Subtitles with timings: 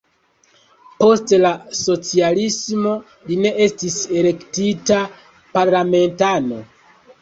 [0.93, 1.51] Depost la
[1.81, 2.95] socialismo
[3.29, 5.03] li ne estis elektita
[5.57, 6.65] parlamentano.